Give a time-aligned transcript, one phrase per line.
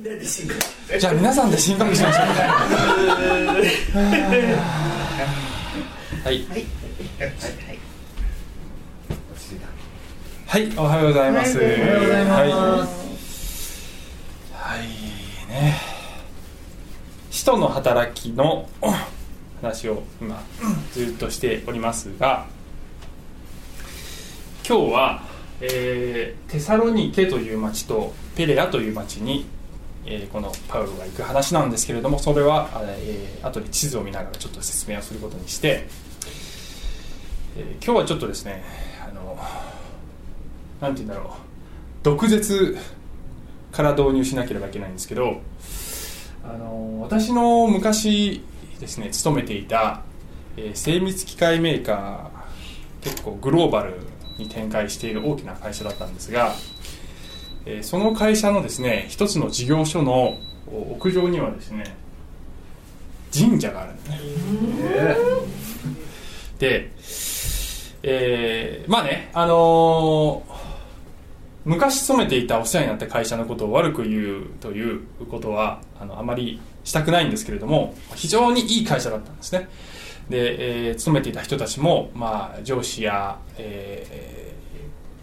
[0.00, 2.26] じゃあ皆さんで深呼吸しましょう。
[6.24, 6.44] はい。
[6.46, 6.66] はい。
[10.46, 13.08] はいおはようございます、おはようございます。
[14.52, 14.88] はい、はい
[15.50, 15.74] ね。
[17.32, 18.68] 使徒の働きの
[19.60, 20.40] 話を今
[20.92, 22.46] ずっとしておりますが
[24.66, 25.22] 今日は、
[25.60, 29.46] えーテサロニケという町とペレアという町に、
[30.10, 35.86] えこのパウロが行く話なんですけれどもそれは、えー後で地図を見ながらちょっと説明をすることにして、
[37.56, 38.64] え今日はちょっとですね
[39.06, 39.38] あの
[40.80, 41.32] なんて言うんだろう
[42.02, 42.76] 毒舌
[43.70, 45.40] から導入しなければいけないんですけど
[46.42, 48.42] あの私の昔
[48.80, 50.02] ですね勤めていた、
[50.56, 54.00] え精密機械メーカー結構グローバル
[54.38, 56.54] に展開している大きな会社だったんですが、
[57.70, 61.84] えーその会社のですね一つの事業所のお屋上にはですね
[63.32, 64.18] 神社があるんですね
[66.58, 66.90] で、
[68.02, 70.58] えーまあねあのー
[71.64, 79.68] 昔勤めていたお世話になった会社のことを悪く言うということはあのあまりしたくないんですけれども非常にいい会社だったんですね。
[80.30, 84.57] で、えー勤めていた人たちも、まあ、上司や、えー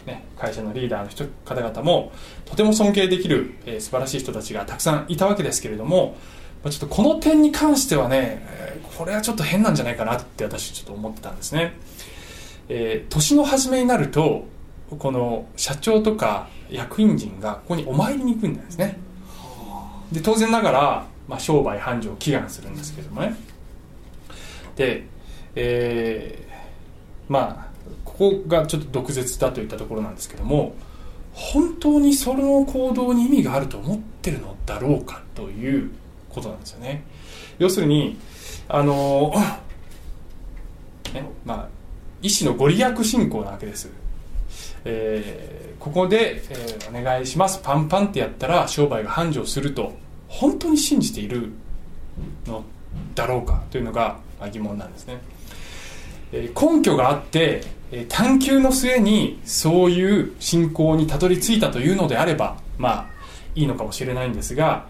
[0.06, 2.12] ね、会社のリーダーの人方々も
[2.44, 6.16] とても尊敬できる、えー素晴らしい人たちがたくさんいたわけですけれども
[6.62, 11.74] まあちょっとこの点に関してはね、えーこれはちょっと変なんじゃないかなって私ちょっと思ってたんですね、
[12.68, 14.46] えー年の初めになると
[14.98, 18.98] この社長とか役員陣がここにお参りに行くんですね。
[20.12, 23.34] で当然ながら、まあ、商売繁盛を祈願するんですけどもね。
[24.76, 25.04] で、
[25.56, 30.74] えーまあここがちょっと毒舌だといったところなんですけども
[31.32, 35.90] 本当にその行動に意味があると思ってるのだろうかという
[36.30, 37.04] ことなんですよね。
[37.58, 38.18] 要するに
[38.68, 39.34] あの
[41.12, 41.68] ねまあ
[42.22, 43.90] 医師のご利益信仰なわけです。
[44.84, 47.60] えーここで、えーお願いします。
[47.62, 49.92] パンパンってやったら商売が繁盛すると
[50.26, 51.52] 本当に信じている
[52.46, 52.64] の
[53.14, 54.16] だろうかというのが
[54.50, 55.18] 疑問なんですね、
[56.32, 57.62] えー根拠があって、
[57.92, 63.06] え探求の末にそういう信仰にたどり着いたというのであればまあ
[63.54, 64.86] いいのかもしれないんですが、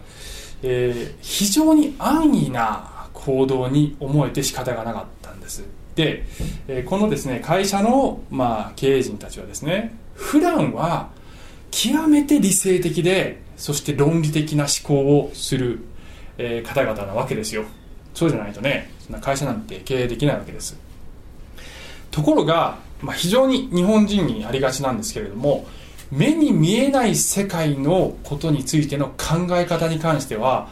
[0.62, 5.64] えー非常に安易な行動に思えて仕方がなかったんです。
[5.94, 6.24] で、
[6.68, 11.10] えーこのですね会社の、まあ、経営陣たちはですね普段は
[11.70, 15.80] 極めて理性的でそして論理的な思考をする、
[16.38, 17.64] えー方々なわけですよ。
[18.14, 20.78] そうじゃないとねそんな会社なんて経営できないわけです。
[22.10, 25.66] ところが、まあ、非常に日本人にありがちなんですけれども
[26.10, 30.68] 目に見えない世界のことについての考え方に関しては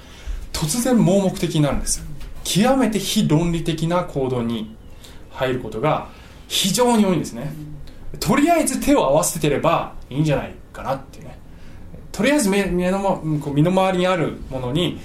[0.52, 2.04] 突然盲目的になるんです。
[2.44, 4.76] 極めて非論理的な行動に
[5.30, 6.08] 入ることが
[6.46, 7.52] 非常に多いんですね。
[8.20, 11.36] とりあえず手を合わせてればいいんじゃないかなってね。
[12.12, 15.00] とりあえず目目の身の回りにあるものに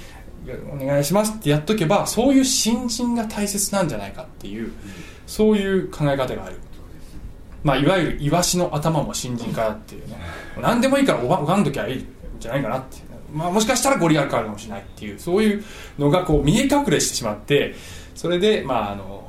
[0.71, 4.71] お願いしますってやっとけばそういう新人が大切なんじゃないかっていう
[5.25, 6.57] そういう考え方がある。
[7.63, 10.17] まあ、いわゆるイワシの頭も新人かっていうね。
[10.61, 12.07] 何でもいいから拝んどきゃいいん
[12.39, 13.03] じゃないかなっていう、
[13.33, 15.19] まあ、もしかしたらご利益あるかもしれないっていう。
[15.19, 15.63] そういう
[15.97, 17.75] のがこう見え隠れしてしまって
[18.15, 19.19] それでまああの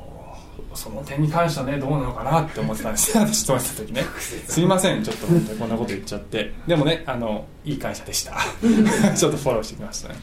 [0.74, 4.04] その点に関してはねどうなのかなって思ってたんですよ 私と思ってた時ね。
[4.46, 5.02] すいません。
[5.02, 6.52] ちょっと本当にこんなこと言っちゃって。
[6.66, 8.36] でもねあのいい会社でした。
[9.16, 10.16] ちょっとフォローしてきましたね。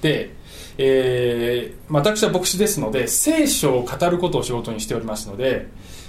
[0.00, 0.34] で、
[0.78, 5.68] えーまあ私は牧師ですので聖書を語ることを仕事にしておりますので、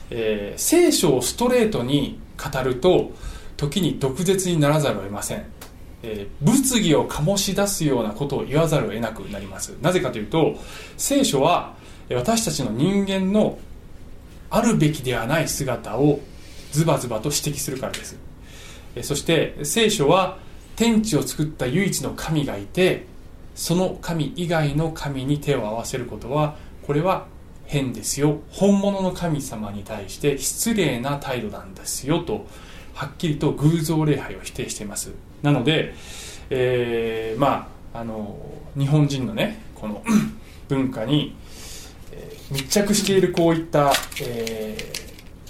[0.10, 3.12] えー聖書をストレートに語ると
[3.58, 5.46] 時に毒舌にならざるを得ません、
[6.04, 9.76] えー物議を醸し出すようなことを言わざるを得なくなります。
[9.82, 10.56] なぜかというと
[10.98, 11.76] 聖書は
[12.10, 13.58] 私たちの人間の
[14.50, 16.20] あるべきではない姿を
[16.72, 18.18] ズバズバと指摘するからです。
[18.96, 20.38] えそして聖書は
[20.76, 23.06] 天地を作った唯一の神がいて
[23.56, 27.26] その神以外の神に手を合わせることはこれは
[27.66, 28.42] 変ですよ。
[28.52, 32.46] 本物の神様に対して失礼な態度なんですよと
[32.94, 35.12] はっきりと偶像礼拝を否定しています。
[35.42, 35.96] なので、
[36.50, 38.38] えーまああの
[38.78, 40.04] 日本人のねこの
[40.68, 41.36] 文化に、
[42.12, 43.92] えー密着しているこういった、
[44.22, 45.06] えー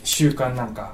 [0.06, 0.94] 習慣なんか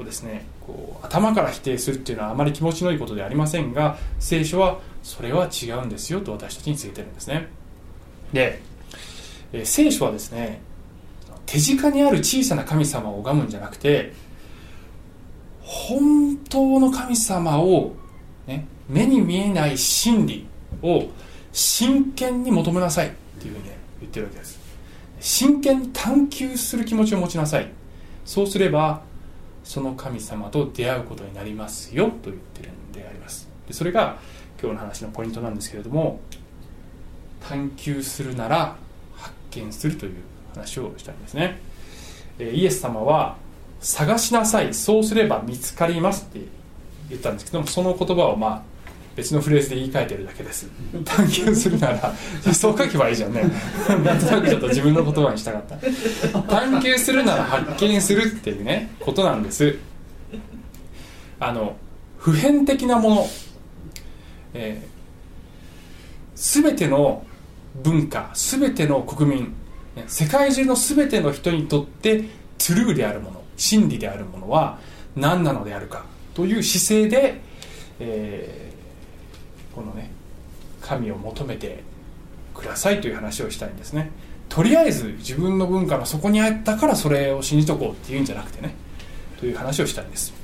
[0.00, 7.48] をですねこう頭から否定するっていうのはあまり気持ちのいいことではありませんが聖書はそれは違うんですよと私たちに告げてるんですね。
[8.32, 8.60] で、
[9.52, 10.60] えー聖書はですね
[11.46, 14.14] 手近にある小さな神様を拝むんじゃなくて
[15.60, 17.92] 本当の神様を、
[18.46, 20.46] ね、目に見えない真理
[20.82, 21.04] を
[21.52, 24.60] 真剣に求めなさいっていうふうに、ね、言ってるわけです。
[25.20, 27.70] 真剣に探求する気持ちを持ちなさい。
[28.24, 29.02] そうすれば
[29.64, 33.48] その神様と出会うことになりますよと言ってるんであります。
[33.66, 34.18] でそれが
[34.62, 36.20] 今日の話のポイントなんですけれども
[37.40, 38.76] 探求するなら
[39.16, 40.14] 発見するという
[40.54, 41.60] 話をしたいんですね。
[42.38, 43.36] イエス様は
[43.80, 46.46] 探しなさいそうすれば見つかりますって
[47.10, 48.62] 言ったんですけどもその言葉をまあ
[49.16, 50.68] 別のフレーズで言い換えてるだけです。
[51.04, 52.14] 探求するなら
[52.54, 53.42] そう書けばいいじゃんね。
[54.04, 56.42] なんとなくちょっと自分の言葉にしたかった。
[56.42, 59.76] 探求するなら発見するっていうねことなんです。
[61.40, 61.76] あの
[62.18, 63.26] 普遍的なもの、
[64.54, 67.24] えー、全ての
[67.82, 69.54] 文化全ての国民
[70.06, 74.78] 世界中の全ての人にとってトゥルーであるもの真理であるものは
[75.16, 76.04] 何なのであるか
[76.34, 77.40] という姿勢で、
[78.00, 80.10] えー、このね
[80.80, 81.82] 神を求めて
[82.54, 84.10] くださいという話をしたいんですね。
[84.48, 88.74] とりあえず自分の文化の底にあったからそれを信じとこうっていうんじゃなくてね
[89.40, 90.34] という話をしたいんです。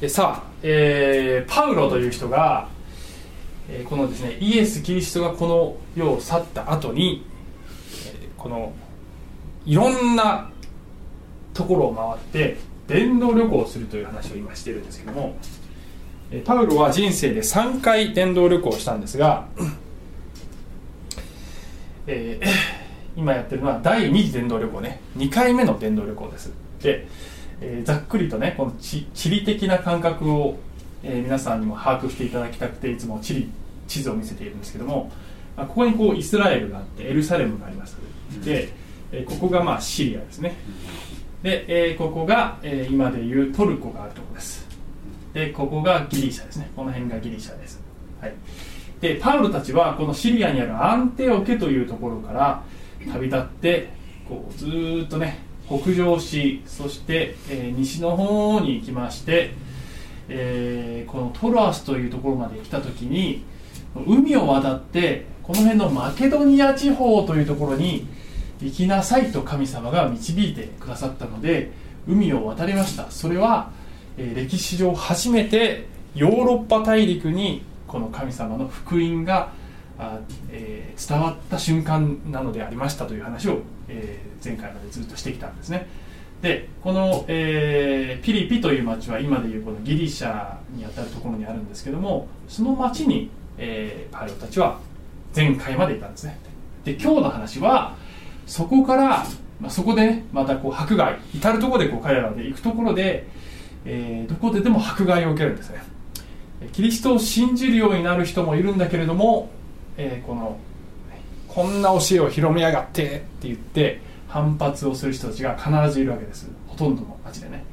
[0.00, 2.68] でさあ、えー、パウロという人が、
[3.88, 7.24] このですねイエス・キリストがこの世を去った後に、
[8.36, 8.72] この
[9.66, 10.50] いろんな
[11.54, 15.36] ところを回って伝道旅行をするという話を今してるんですけども
[16.44, 19.48] パウロは人生で3回伝道旅行をしたんですが、
[22.06, 22.46] えー、
[23.16, 25.00] 今やってるのは第2次伝道旅行ね。
[25.16, 26.52] 2回目の伝道旅行です。
[26.80, 27.08] で、
[27.60, 30.56] えー、ざっくりとねこの地理的な感覚を、
[31.02, 33.50] えー、皆さんにも把握していただきたくていつも地理
[33.90, 35.10] 地図を見せているんですけども、
[35.56, 37.96] あ、ここにこうイスラエルがあってエルサレムがあります。
[38.44, 38.72] で、
[39.12, 40.54] えここがまあシリアですね。
[41.42, 44.70] で、え、ここが、え、今でいうトルコがあるところです。
[45.32, 46.70] でここがギリシャですね。
[46.74, 47.80] この辺がギリシャです、
[48.20, 48.34] はい、
[49.00, 52.62] でパウロたちはこのシリアにあるアンテオケというところから
[53.12, 53.90] 旅立って
[54.28, 55.38] こうずっとね
[55.68, 59.52] 北上しそして、えー、西の方に行きまして、
[60.28, 63.44] えー、このトロアスというところまで来た時に
[63.94, 68.06] 海を渡ってこの辺のマケドニア地方というところに
[68.60, 71.72] 行きなさいと神様が導いてくださったので
[72.06, 73.10] 海を渡りました。
[73.10, 73.70] それは、
[74.16, 79.52] え、歴史上初めてヨーロッパ大陸にこの神様の福音が
[79.98, 80.18] あ、
[80.50, 85.86] えー、伝わった瞬間なのでありましたという話を、えー、前回までずっとしてきたんですね。
[86.42, 94.80] でこの、えー、ピリピという町は今でいうこのギリシャにあたるところにあるんですけどもその町に、えー、パイロたちは
[95.36, 96.38] 前回までいたんですね。
[96.84, 97.94] で今日の話は
[98.46, 99.26] そこから、
[99.60, 103.28] まあ、そこで、ね、またこう迫害至る所でこう彼らで行くところで、
[103.84, 105.82] えー、どこででも迫害を受けるんですね。
[106.72, 109.50] キリストを信じるようになる人もいるんだけれども、
[109.96, 110.58] えー、この
[111.48, 116.48] こんな教えを広めやがってって言って反発をする人たちが必ずいるわけです。
[116.68, 117.64] ほとんどの町でね。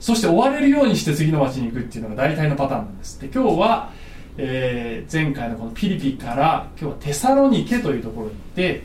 [0.00, 3.20] そして追われるようにして次の町に行くっていうのが大体のパターンなんです。
[3.20, 3.92] で今日は、
[4.38, 8.82] えー、前回のこのピリピから今日はテサロニケというところに行って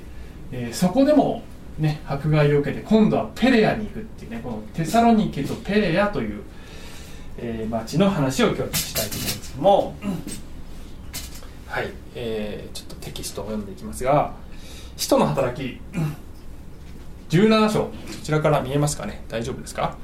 [0.55, 1.41] えー、そこでも、
[1.79, 6.43] ね、迫害を受けて今度はペレアに行くっていうねこのテサロニケとペレアという、
[7.39, 9.95] えー、町の話を今日したいと思うんですけども、
[11.65, 14.33] はい、えー、ちょっとテキストを読んでいきますが
[14.95, 15.79] 「使徒の働き」
[17.35, 19.23] 17章こちらから見えますかね？
[19.27, 19.97] 大丈夫ですか？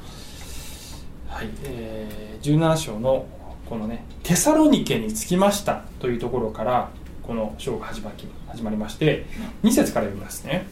[1.27, 3.27] はい、えー、17章の
[3.69, 6.89] このね「テサロニケに着きました」というところから
[7.23, 8.11] この章が始ま
[8.47, 9.25] 始まりまして
[9.63, 10.65] 2節から読みますね。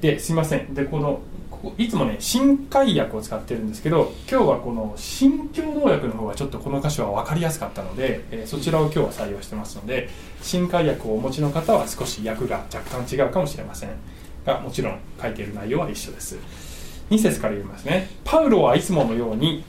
[0.00, 0.74] ですいません。
[0.74, 10.08] でこのここいつもね新海訳を使ってるんですけど今日はこの新共同訳の方がちょっとこの箇所は分かりやすかったので、えー、そちらを今日は採用してますので
[10.42, 13.90] 新海訳をお持ちの方は少し訳が若干違うかもしれません。
[14.44, 16.38] がもちろん書いてる内容は一緒です。
[17.10, 18.10] 2節から読みますね。
[18.24, 19.64] パウロはいつものように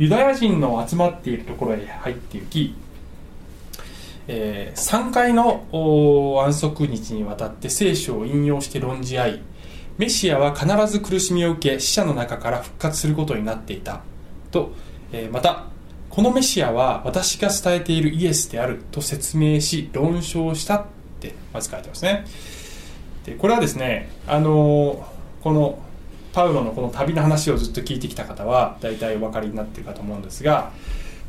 [0.00, 2.74] ユダヤ人の集まっているところへ入って行き
[4.28, 5.66] えー、3回の
[6.46, 9.42] 安息日にわたって聖書を引用して論じ合い
[9.98, 14.00] メシアは必ず苦しみを受け死者の中から復活することになっていた。
[14.50, 14.72] と、
[15.12, 15.66] えー、また
[16.08, 20.84] このメシアは私が伝えているイエスであると説明し論証したっ
[21.20, 22.24] てまず書いてますね。
[23.26, 25.78] でこれはですねあのー、この
[26.32, 30.72] パウロのこの旅の話をずっと聞いてきた方は大体お分かりになっているかと思うんですが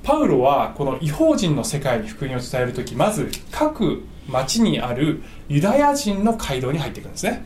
[0.04, 7.46] パウロはこの違法人の世界に福音を伝える時まず各町にあるユダヤ人の街道に入っていくんですね、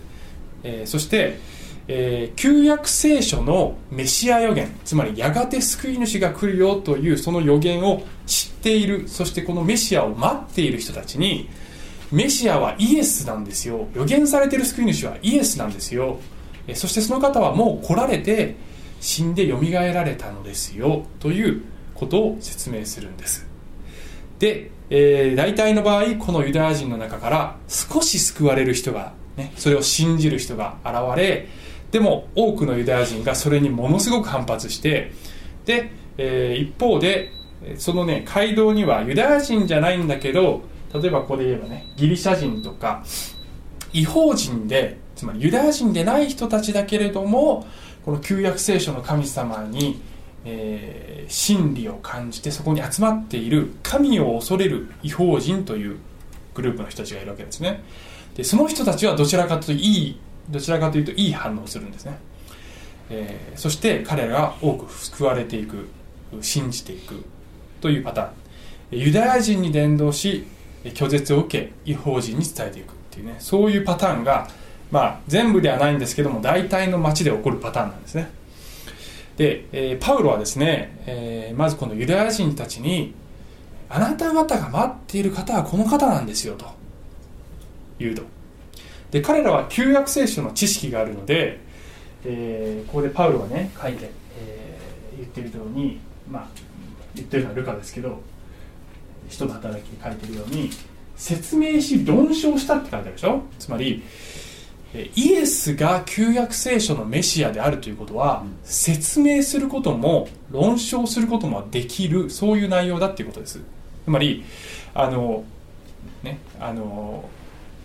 [0.64, 1.40] えー、そして、
[1.88, 11.50] えー、旧約聖書のメシア予言つまりやがて救い主が来るよというその予言を知っているそしてこのメシアを待っている人たちに
[12.12, 13.88] メシアはイエスなんですよ。
[13.96, 16.20] 予言されている救い主はイエスなんですよ。
[16.74, 18.56] そしてその方はもう来られて
[19.00, 21.62] 死んでよみがえられたのですよという
[21.94, 23.48] ことを説明するんです。
[24.40, 31.48] で、えー、大体の場合このユダヤ人の中から少し救われる人が、ね、それを信じる人が現れ
[31.92, 35.12] でも多くのユダヤ人がそれにものすごく反発して
[35.66, 37.32] で、えー、一方で
[37.78, 43.04] そのね街道にはユダヤ人じゃないんだけど例えばここで言えばねギリシャ人とか
[43.94, 47.66] 違法人でつまりユダヤ人でない人たちだけれども
[48.04, 50.02] この旧約聖書の神様に、
[50.44, 55.98] えー、真理を感じてそこに集まっている神を恐れる違法人という
[56.54, 57.84] グループの人たちがいるわけですね。
[58.36, 60.20] でその人たちはどちらかというといい
[60.50, 62.18] どちらかというといい反応をするんですね、
[63.10, 65.88] えー、そして彼らが多く救われていく
[66.42, 67.24] 信じていく
[67.82, 68.32] というパターン。
[68.92, 70.46] ユダヤ人に伝道し
[70.84, 74.48] 拒絶を受け違法人に伝えていくっていうねそういうパターンが、
[74.96, 78.30] まあ、全部ではないんですけども大体の町で起こるパターンなんですね。
[79.36, 83.14] で、えー、パウロはですね、えー、まずこのユダヤ人たちに
[83.90, 86.68] あなた方が待っている方はこの方なんですよと
[88.00, 88.24] 言うと。
[89.12, 91.60] で彼らは旧約聖書の知識があるので、
[92.24, 94.10] えー、ここでパウロがね書いて、
[94.40, 96.00] えー、言ってるように、
[96.32, 96.48] まあ、
[97.14, 98.22] 言ってるのはルカですけど
[99.28, 100.70] 人の働きに書いてるように
[101.18, 103.42] 説明し論証したって書いてあるでしょ。
[103.60, 104.02] つまり
[105.16, 113.60] イエスが旧約聖書のメシアであるということは、説明することも論証することもできるそういう内容だっていうことです。
[114.06, 114.44] つまり
[114.94, 115.44] あの
[116.24, 117.28] ねあの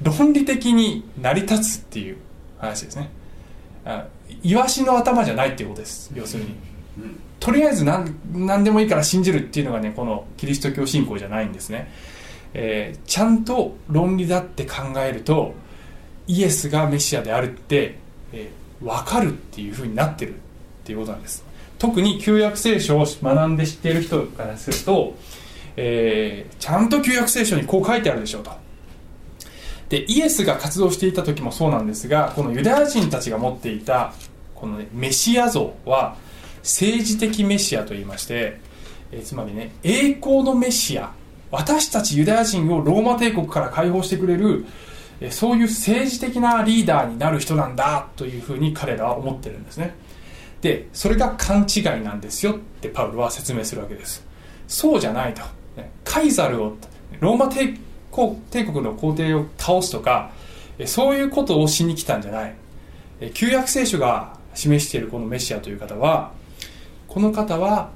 [0.02, 2.16] 論理的に成り立つっていう
[2.58, 3.10] 話ですね。
[4.42, 6.54] イワシの頭じゃないっていうことです要するに、
[7.40, 11.90] とりあえず何何でもいいから信じるっていうのがねこのキリスト教信仰じゃないんですね、
[12.54, 15.54] えー、ちゃんと論理だって考えると
[16.30, 17.96] イエスがメシアであるって、
[18.32, 20.38] えー、分かるっていうふうになってるっ
[20.84, 21.44] ていうことなんです。
[21.78, 25.16] 特に旧約聖書を学んで知っている人からすると、
[25.76, 28.52] えー、ちゃんと旧約聖書にこう書いてあるでしょうと。
[29.88, 34.12] でイエスが活動していた時もそうなんですがこのユダヤ人たちが持っていた
[34.54, 36.16] この、ね、メシア像は
[36.62, 38.60] 政治的メシアと言いまして、
[39.10, 41.10] えつまりね栄光のメシア
[41.50, 44.64] 私たちユダヤ人をローマ帝国から解放してくれる
[45.28, 49.94] そういう政治的なリーダーになる人なんだというふうに彼らは思ってるんですね。
[50.62, 54.24] でそれが勘違いなんですよってパウロは説明するわけです。
[54.66, 55.42] そうじゃないと。
[56.04, 56.76] カイザルを
[57.20, 57.74] ローマ帝
[58.64, 60.30] 国の皇帝を倒すとか
[60.86, 62.54] そういうことをしに来たんじゃない。
[63.34, 66.32] 旧約聖書が示しているこのメシアという方は
[67.08, 67.90] この方は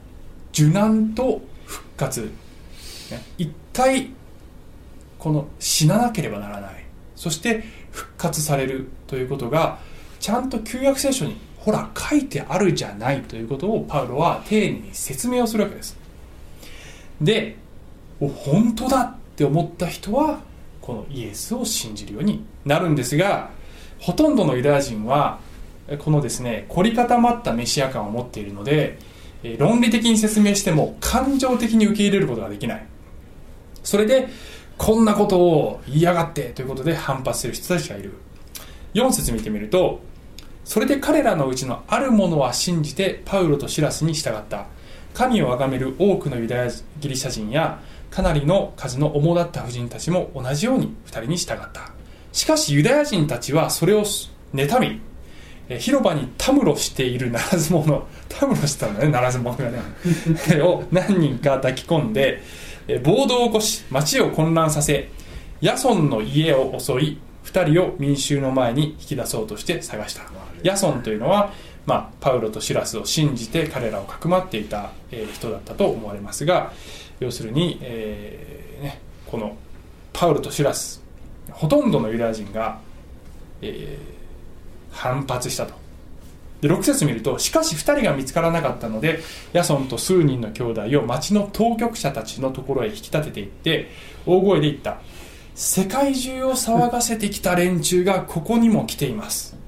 [0.52, 2.30] 受難と復活。
[3.38, 4.10] 一回
[5.18, 6.83] この死ななければならない。
[7.16, 9.78] そして復活されるということが
[10.20, 15.96] ちゃんと旧約聖書にほら書いてあるじゃないということをパウロは丁寧に説明をするわけです。
[17.20, 17.56] で
[18.20, 20.40] 本当だって思った人は
[20.80, 23.50] このイエスを信じるようになるんですが
[23.98, 25.38] ほとんどのユダヤ人は
[25.98, 28.98] このですね凝り固まったメシア感を持っているので
[29.58, 32.86] 論理的に説明しても感情的に受け入れることができない。
[33.82, 34.28] それで
[34.76, 38.12] こんなことを言いやがってということで反発する人たちがいる。
[38.94, 40.00] 4節見てみると
[40.64, 44.66] それで彼らのうちのあるものは信じてパウロとシラスに従った。
[45.12, 51.92] 神を崇める多くのユダヤギリシャ人やかなりの数の主だった婦人たちも同じように2人に従った。
[52.32, 55.00] しかしユダヤ人たちはそれを妬み
[55.78, 59.80] 広場にたむろしているならず者たむろしてたんだねならず者がね。
[60.62, 62.42] を何人か抱き込んで
[63.02, 65.08] 暴動を起こし町を混乱させ
[65.60, 70.22] ヤソンの家を襲い2人を民衆の前に引き出そうとして探した。
[70.62, 71.52] ヤソンというのは、
[71.86, 76.72] まあ、パウロとシラスを信じて彼らをかくまっていた、人だったと思われますが
[77.20, 79.56] 要するに、えー、ね、この
[80.12, 81.02] パウロとシラス
[81.50, 82.80] ほとんどのユダヤ人が、
[83.60, 85.83] えー、反発したと。
[86.64, 89.20] で6節見るとしかし2人が見つからなかったので
[89.52, 93.90] ヤソンと数人の兄弟を町の当局者たちのところへ引き立てていって
[94.24, 94.96] 大声で言った。
[95.54, 99.58] 世界中を騒がせてきた連中がここにも来ています。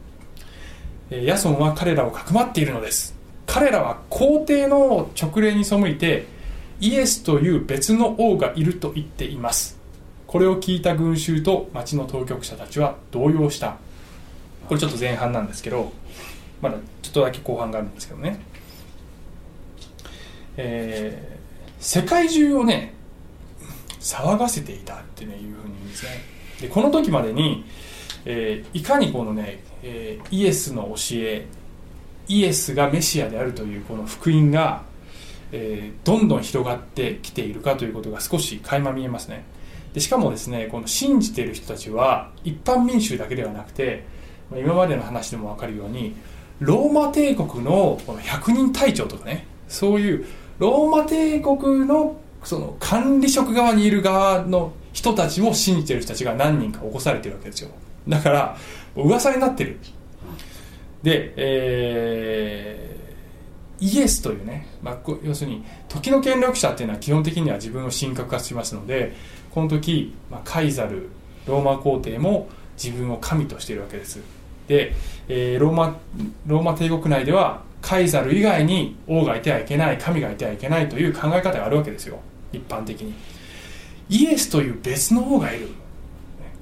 [1.10, 3.14] ヤソンは彼らをかくまっているのです。
[3.44, 6.24] 彼らは皇帝の勅令に背いて
[6.80, 9.78] イエスという別の王がいると言っています。
[10.26, 13.76] これを聞いた群衆と町の当局者たちは動揺した。
[14.66, 15.92] これちょっと前半なんですけど
[16.60, 18.40] まだちょっとだけ後半があるんですけどね、
[20.56, 22.94] えー、世界中をね
[24.00, 26.10] 騒がせていたって、ね、いうふうに言うんですね。
[26.60, 27.64] でこの時までに、
[28.25, 31.46] えー、いかにこのね、えー、イエスの教え
[32.28, 34.82] イエスがメシアであるというこの福音が、
[35.52, 39.44] えー、どんどん広がってきているかということが少し垣間見えますね。
[39.92, 44.04] でしかもですねこの信じている人たちは一般民衆だけではなくて
[44.50, 46.14] 今までの話でも分かるように
[46.60, 50.26] ローマ帝国のこの百人隊長とかねそういう
[50.58, 57.70] ローマ帝国のその管理職側にいる側の人たちも信じてる人たちが何人か起こされてるわけですよ。
[58.08, 58.56] だから
[58.94, 59.78] 噂になってる。
[61.02, 69.14] で、えー、イエスというね、まあ、要するに時の権力者っていうのは基本的には自分を神格化しますので
[69.50, 71.10] この時、まあ、カイザル
[71.46, 72.48] ローマ皇帝も
[72.82, 74.20] 自分を神としているわけです。
[74.68, 74.94] で、
[75.28, 75.96] えー、ローマ
[76.46, 82.18] ローマ帝国内ではカイザル以外に王がいてはいけない神がいてはいけないという考え方があるわけですよ。
[82.52, 83.14] 一般的に。
[84.08, 85.68] イエスという別の王がいる。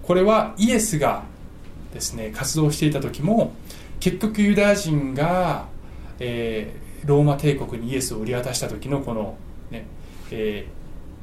[0.02, 1.22] これはイエスが
[1.92, 3.52] ですね活動していた時も
[4.00, 5.66] 結局ユダヤ人が、
[6.18, 9.36] えー、ローマ帝国にイエスを売り渡した時のこの、
[9.70, 9.86] ね
[10.30, 10.66] え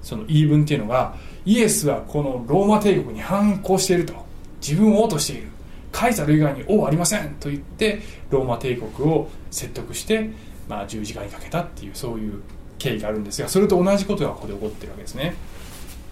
[0.02, 4.32] ー、その言い分っていうのがイエスはこのローマ帝国に反抗していると。
[4.62, 5.51] 自分を王としている。
[5.92, 10.30] カイザル以外に王はありませんと言ってローマ帝国を説得して、
[10.68, 12.42] まあ、十字架にかけたっていうそういう
[12.80, 15.36] 経緯があるんですがそれと同じことがここで起こってるわけですね。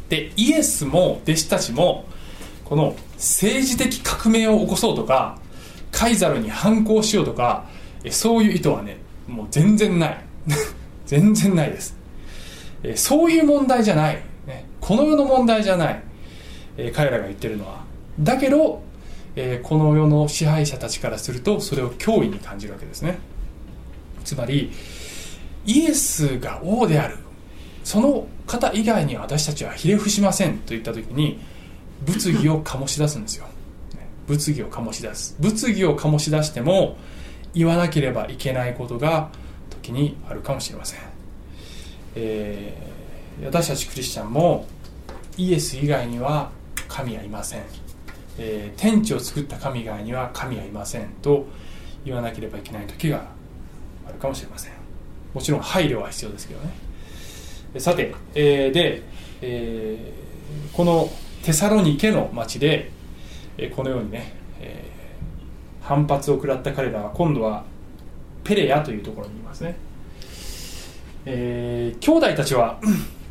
[0.10, 2.06] でイエスも弟子たちも
[2.66, 5.40] この政治的革命を起こそうとか
[5.92, 7.66] カイザルに反抗しようとか
[8.12, 10.18] そういう意図はねもう全然ない。
[11.06, 11.98] 全然ないです。
[12.96, 14.20] そういう問題じゃない、
[14.80, 16.02] この世の問題じゃない、
[16.94, 17.84] 彼らが言ってるのは。
[18.20, 18.82] だけど
[19.42, 23.20] えー、この世の支配者たちからするとそれを脅威に感じるわけですね。
[24.26, 24.70] つまり
[25.66, 27.18] イエスが王である。
[27.86, 31.40] その方以外に私たちはひれ伏しませんと言った時に
[32.06, 33.46] 物議を醸し出すんですよ。
[34.28, 35.38] 物議を醸し出す。
[35.40, 36.98] 物議を醸し出しても
[37.54, 39.30] 言わなければいけないことが
[39.70, 41.00] 時にあるかもしれません、
[42.16, 44.68] えー、私たちクリスチャンも
[45.38, 46.52] イエス以外には
[46.90, 47.89] 神はいません。
[48.42, 51.46] えー、天地を作った神以外には神はいませんと
[52.06, 53.26] 言わなければいけない時が
[54.08, 54.72] あるかもしれません。
[55.34, 56.72] もちろん配慮は必要ですけどね。
[57.80, 59.04] さて、えー、で、
[59.42, 61.10] えー、この
[61.44, 62.92] テサロニケの町で、
[63.58, 64.90] え、このようにね、え、
[65.82, 67.64] 反発を食らった彼らは今度は
[68.44, 69.76] ペレアというところにいますね、
[71.26, 72.80] えー、兄弟たちは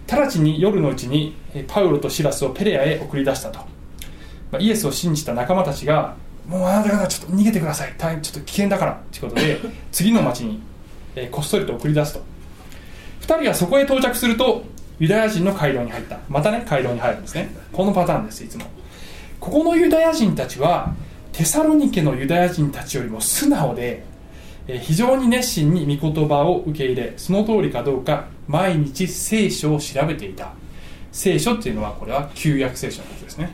[0.06, 1.34] 直ちに夜のうちに
[1.66, 3.77] パウロとシラスをペレアへ送り出したと。
[4.50, 7.94] まあ、イエスを信じた仲間たちがもうあなた方ちょっと逃げてください。
[7.98, 9.00] 大変ちょっと危険だから。
[9.12, 9.58] ということで
[9.92, 10.60] 次の町に、
[11.14, 12.22] えー、こっそりと送り出すと。
[13.22, 14.64] 2人がそこへ到着すると
[14.98, 16.18] ユダヤ人の街道に入った。
[16.28, 17.50] またね街道に入るんですね。
[17.72, 18.64] このパターンですいつも。
[19.38, 20.94] ここのユダヤ人たちは
[21.32, 24.04] テサロニケのユダヤ人たちよりも素直で
[24.80, 30.52] 非常に熱心に御言葉を受け入れその通りかどうか毎日聖書を調べていた。
[31.12, 33.50] 聖書っていうのはこれは旧約聖書のことですね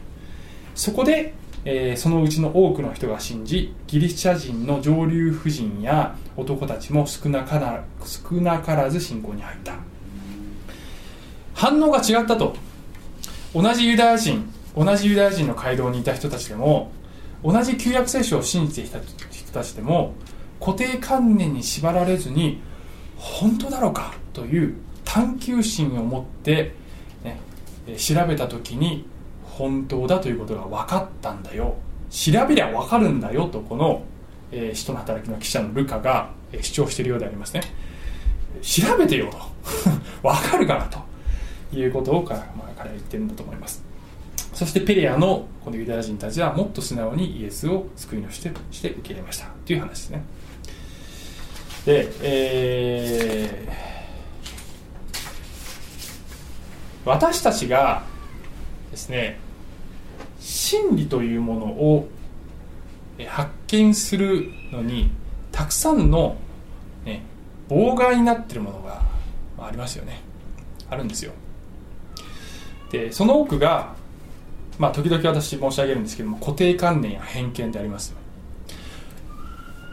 [0.74, 1.34] そこで、
[1.64, 9.74] えー、そのうちの多くの人が信じギリシャ人の上流婦人や男たちも少なから少なからず信仰に入った。
[11.54, 12.56] 反応が違ったと。
[13.54, 16.90] 同じユダヤ人同じユダヤ人の街道にいた人たちでも
[17.44, 18.98] 同じ旧約聖書を信じていた
[19.30, 20.14] 人たちでも
[20.58, 22.60] 固定観念に縛られずに
[23.16, 26.74] 本当だろうかという探求心を持って、
[27.22, 27.38] ね、
[27.96, 29.06] 調べた時に
[29.56, 31.76] 本当だということが分かったんだよ。
[32.10, 34.02] 調べりゃ分かるんだよとこの、
[34.50, 37.62] えー、使徒の働きの記者のルカが、主張しているようでありますね。
[38.62, 39.38] 調べてよと。
[40.22, 43.82] 分かるからということを彼,、まあ、彼は言ってるんだと思います。
[44.52, 49.48] そしてペレアのこのユダヤ人たちはもっと素直にイエスを救いのしてして受け入れました。
[49.66, 50.24] という話ですね。
[51.84, 58.04] で、えー、私たちが
[58.90, 59.43] ですね
[60.44, 62.09] 真理というものを
[63.28, 65.11] 発見するのに
[65.50, 66.37] たくさんの、
[67.07, 67.22] ね、
[67.68, 69.00] 妨害になっているものが
[69.59, 70.20] ありますよね。
[70.90, 71.33] あるんですよ。
[72.90, 73.94] でその多くが
[74.78, 78.14] まあ時々私申し上げるんですけども固定観念や偏見であります、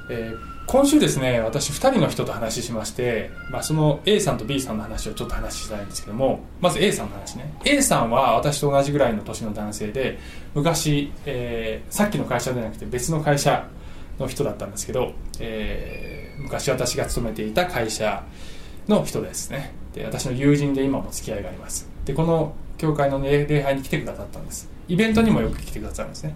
[0.10, 7.54] えー今週ですね私2人の人と話しまして、まあ、その A さんと B さんの話をちょっと話したいんですけどもまず A さんの話ね。
[7.66, 10.18] A さんは私と同じぐらいの年の男性で
[10.56, 13.68] 昔、えー、さっきの会社ではなくて別の会社
[14.18, 18.24] の人だったんですけど、えー、昔私が勤めていた会社
[18.88, 19.74] の人ですね。
[19.94, 21.90] で私の友人で今も付き合いがあります。
[22.06, 24.70] でこの教会の、礼拝に来てくださったんです。
[24.88, 26.34] イベントにもよく来てくださるんですね。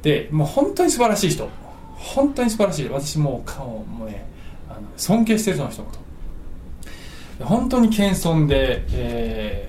[0.00, 1.65] でもう本当に素晴らしい人。
[2.14, 2.88] 本当に素晴らしい。
[2.88, 4.26] 私も顔もね
[4.68, 5.96] あの尊敬してるその人のこ
[7.38, 7.44] と。
[7.44, 9.68] 本当に謙遜で、え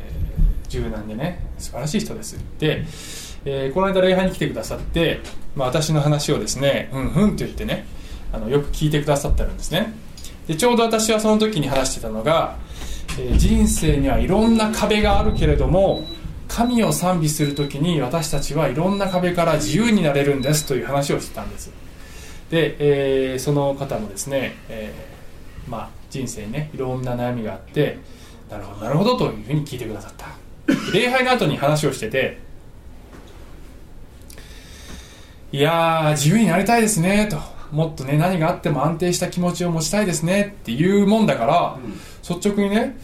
[0.65, 2.38] ー、柔軟でね素晴らしい人です。
[2.60, 2.86] で、
[3.45, 5.19] えー、この間礼拝に来てくださって、
[5.56, 7.86] まあ、私の話をですねうんうんって言ってね
[8.32, 9.93] あのよく聞いてくださってるんですね。
[10.47, 12.56] でちょうど私はその時に話してたのが、
[13.19, 16.06] えー、人生にはいろんな壁があるけれども
[16.47, 21.87] 神を賛美する時に私たちはいろんな壁から自由になれるんですという話をしてたんです。
[22.50, 22.76] で、
[23.32, 27.98] えー、その方もですね、えー、まあ、人生にねいろんな悩みがあって
[28.50, 30.28] なるほどなるほどというふうに聞いてくださった。
[30.94, 32.40] 礼拝の後に話をしてて
[35.52, 37.38] いやー自由になりたいですねと。
[37.72, 41.94] もっとね何があっても安定した気持ちを持ちたいですねっていうもんだから、うん、
[42.38, 42.98] 率直にね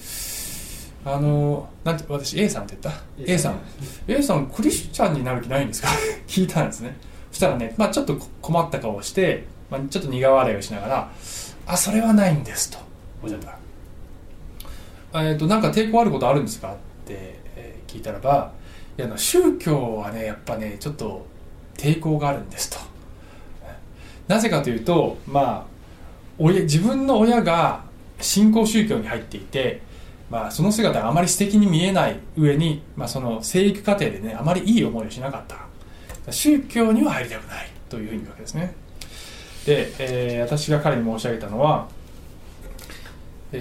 [1.05, 3.01] あのなんて私 A さんって言った
[3.33, 3.59] ？A さん。
[4.07, 5.89] A さんクリスチャンになる気ないんですか？
[6.27, 6.95] 聞いたんですね
[7.33, 11.11] したらね、まあ、ちょっと困った顔をして、まあ、ちょっと苦笑いをしながら
[11.65, 12.77] 「あそれはないんです」と
[13.23, 13.57] おっしゃった。
[15.15, 18.51] えーと、なんか抵抗あることあるんですかって、え、聞いたらば
[18.97, 21.25] いや宗教はねやっぱねちょっと
[21.75, 22.77] 抵抗があるんですと。
[24.27, 25.65] なぜかというとまあ
[26.39, 27.83] 親自分の親が
[28.19, 29.81] 新興宗教に入っていて
[30.33, 35.57] まあ、その姿があまり素敵に見えない上に、まあ、その生育過程でねあまりいい思いをしなかった。
[36.29, 38.73] 宗教には入りたくないというふうに言うわけですね。
[39.65, 41.87] で、えー、私が彼に申し上げたのは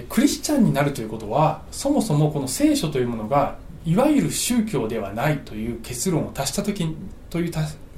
[0.08, 6.96] クリスチャンになるということはそもそもこの聖書というものがいわゆる宗教ではないという結論を足した時
[7.28, 7.52] という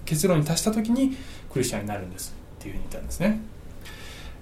[0.05, 1.17] 結論に達した時に
[1.53, 3.41] クリスチャンになるんですっていうふうに言ったんですね。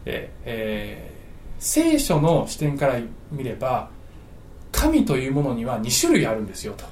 [0.04, 3.90] で、えー、聖書の視点から見れば
[4.70, 6.84] 神というものには2種類あるんですよと。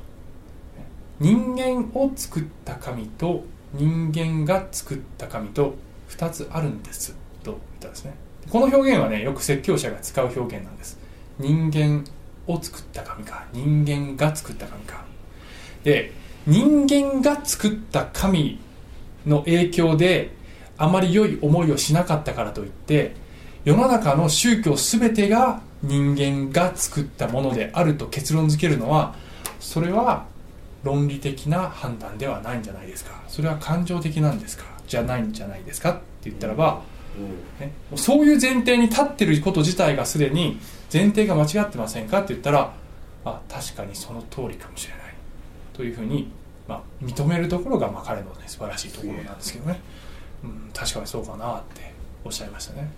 [1.20, 5.74] 人間を作った神と人間が作った神と
[6.08, 7.14] 2つあるんです。
[7.42, 8.14] と言ったんですね。
[8.48, 10.98] この表現はねよく説教者が使う表現なんです。
[11.38, 12.04] 人間
[12.46, 15.04] を作った神か人間が作った神か。
[15.84, 16.12] で
[16.46, 18.58] 人間が作った神
[19.26, 20.34] の影響で
[20.78, 23.14] あまり良い思いをしなかったからといって
[23.64, 29.14] 世の中の宗教全てが人間が作ったものであると結論付けるのは
[29.60, 30.26] それは
[30.82, 33.22] 論理的な判断ではないんじゃないですか。
[33.28, 34.64] それは感情的なんですか。
[34.86, 36.82] じゃないんじゃないですかって言ったらば、
[37.60, 40.58] ね、そういう前提に立ってること自体がすでに
[40.92, 42.72] 前提が間違ってませんかって言ったら
[43.24, 45.14] あ確かにその通りかもしれない。
[45.74, 46.30] というふうに、
[46.68, 49.80] まあ、認めるところがまあ彼の、ね、素晴らしいところなんですけどね、
[50.44, 51.92] うん、確かにそうかなって
[52.24, 52.90] おっしゃいましたね。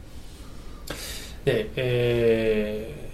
[1.44, 3.10] で、え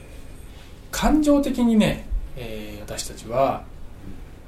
[0.90, 3.64] ー、感情的にね、えー、私たちは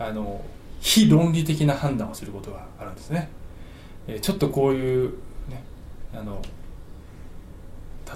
[0.00, 0.42] あの
[0.80, 3.28] 非論理的な判断をすることがあるんですね、
[4.08, 5.10] えー、ちょっとこういう、
[5.48, 5.62] ね、
[6.14, 6.40] あの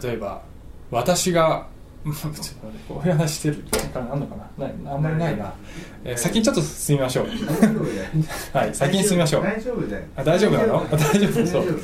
[0.02, 0.42] 例えば
[0.90, 1.68] 私が
[2.88, 4.66] こういう話してる時間あるのかな？
[4.66, 5.54] ないあんまりないな、
[6.04, 7.26] えー、先にちょっと進みましょう。
[8.52, 9.42] はい先に進みましょう。
[9.42, 9.80] 大丈夫
[10.16, 10.86] あ大丈夫なの？
[10.90, 11.46] 大丈夫。
[11.46, 11.80] そう。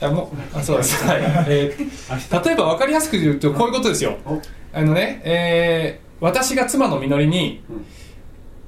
[0.00, 1.04] あもうあそうです。
[1.04, 4.16] はい、えー、例えば分かりやすく言うとこういうことですよ。
[4.72, 4.80] あ。
[4.80, 7.64] のね、えー、私が妻のみのりに、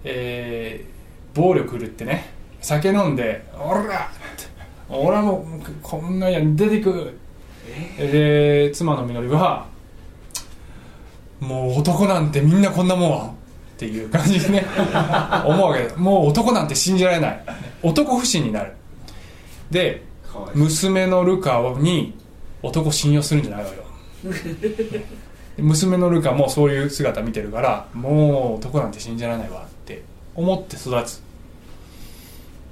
[0.04, 2.40] えー、暴力振るってね。
[2.60, 4.10] 酒飲んで「おら!」
[4.88, 7.16] 俺はもうこんなや出てく
[7.98, 9.66] で妻のみのりは
[11.38, 13.32] もう男なんてみんなこんなもんっ
[13.78, 14.66] ていう感じでね
[15.44, 15.84] 思うわけ。
[15.84, 17.44] でもう男なんて信じられない。
[17.82, 18.72] 男不信になる。
[19.70, 20.02] で
[20.54, 22.14] 娘のルカに
[22.62, 23.76] 男信用するんじゃないわよ。
[25.56, 29.66] 娘のルカもそういう姿見てるからもう男なんて信じられないわ
[30.40, 31.22] 思って育つ。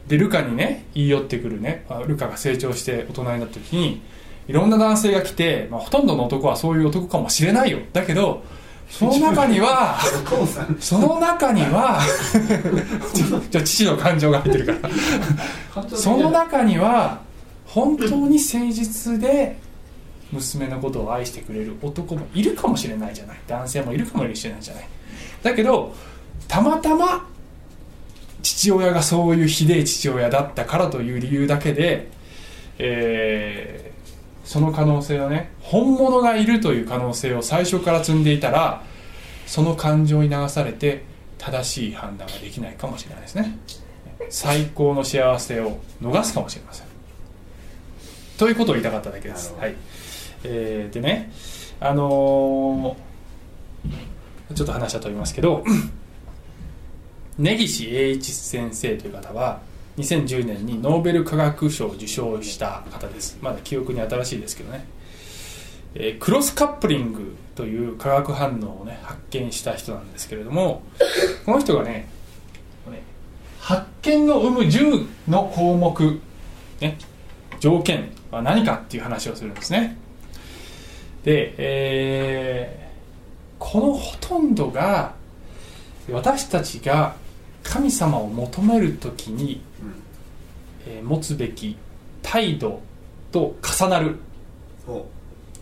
[0.08, 1.84] でルカにね言い寄ってくるね。
[2.06, 4.00] ルカが成長して大人になった時に
[4.48, 7.78] いろんな男性が来て、まあ、ほとんどの男はそういう男かもしれないよ。
[7.92, 8.42] だけど
[8.88, 9.98] その中には
[10.80, 12.00] その中には
[13.50, 15.84] じゃ父の感情が入ってるから。
[15.94, 17.20] その中には
[17.66, 19.58] 本当に誠実で
[20.32, 23.40] 娘のことを愛してくれる男もいるかもしれないじゃない。
[23.46, 24.88] 男性もいるかもしれないじゃない。
[25.42, 25.94] だけど
[26.48, 27.26] たまたま
[28.42, 32.08] 父親がそういうひでえ父親だったからという理由だけで、
[32.78, 33.92] え
[34.44, 38.82] その可能性はね本物がいるという可能性を最初から積んでいたら
[39.46, 41.04] その感情に流されて
[41.36, 43.58] 正しい判断ができないかもしれないですね。
[44.30, 46.86] 最高の幸せを逃すかもしれません。
[48.38, 49.74] ということを言いたかっただけです、はい。
[50.44, 51.30] えー、でね
[51.80, 55.62] あのー、ちょっと話は飛びますけど
[57.38, 59.60] 根岸英一先生という方は
[59.96, 63.38] 2010年にノーベル化学賞を受賞した方です。
[63.40, 64.86] まだ記憶に新しいですけどね、
[65.94, 70.82] えー、クロスカップリングという化学反応をね発見した人なんですけれども
[71.44, 72.08] この人がね
[73.68, 76.20] 発見を生む10の項目、
[76.80, 76.96] ね、
[77.60, 79.98] 条件は何かっていう話をするんですね。
[81.22, 85.14] で、えー、このほとんどが
[86.10, 87.14] 私たちが
[87.68, 89.60] 神様を求めるときに、
[90.86, 91.76] えー、持つべき
[92.22, 92.80] 態度
[93.30, 94.16] と重なる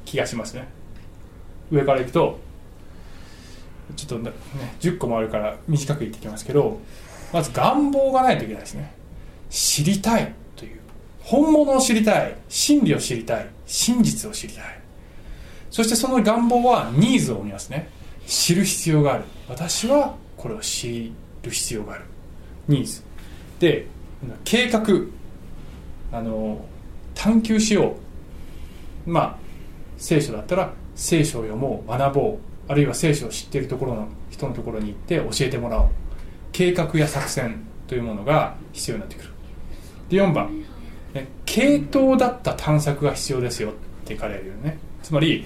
[0.05, 0.69] 気がしますね。
[1.71, 2.38] 上からいくと
[3.97, 4.33] ちょっとね
[4.81, 6.79] 10個もあるから短く言っていきますけど
[7.33, 8.95] まず願望がないといけないですね。
[9.51, 10.81] 知りたいという。
[11.21, 12.37] 本物を知りたい。
[12.49, 13.49] 真理を知りたい。
[13.66, 14.64] 真実を知りたい。
[15.73, 17.90] そしてその願望はニーズを生みますね。
[18.29, 19.25] 知る必要がある。
[19.49, 21.12] 私はこれを知
[21.47, 22.05] る必要がある。
[22.69, 23.03] ニーズ。
[23.59, 23.87] で
[24.45, 24.83] 計画。
[26.13, 26.65] あの
[27.15, 27.97] 探求しよ
[29.07, 29.11] う。
[29.11, 29.37] まあ
[29.97, 32.39] 聖書だったら聖書を読もう学ぼう。
[32.69, 35.89] あるいは聖書を知っているところの人のところに行って教えてもらおう。
[36.53, 39.31] 計画や作戦というものが必要になってくる。
[40.09, 40.65] で4番、
[41.13, 43.73] ね、系統だった探索が必要ですよっ
[44.05, 44.79] て彼は言うね。
[45.03, 45.45] つまり